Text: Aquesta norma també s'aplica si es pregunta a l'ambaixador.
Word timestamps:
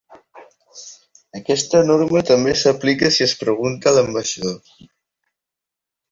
Aquesta 1.39 1.81
norma 1.89 2.23
també 2.29 2.55
s'aplica 2.61 3.09
si 3.17 3.25
es 3.25 3.35
pregunta 3.41 3.91
a 3.91 3.97
l'ambaixador. 3.97 4.73